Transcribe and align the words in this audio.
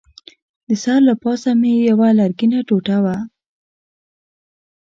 د 0.67 0.69
سر 0.83 0.99
له 1.09 1.15
پاسه 1.23 1.51
مې 1.59 1.73
یوه 1.89 2.07
لرګینه 2.19 2.59
ټوټه 2.67 2.97
وه. 3.03 3.17